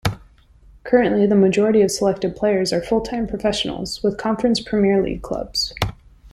Currently, 0.83 1.27
the 1.27 1.35
majority 1.35 1.83
of 1.83 1.91
selected 1.91 2.35
players 2.35 2.73
are 2.73 2.81
full-time 2.81 3.27
professionals 3.27 4.01
with 4.01 4.17
Conference 4.17 4.59
Premier 4.59 4.99
league 4.99 5.21
clubs. 5.21 5.75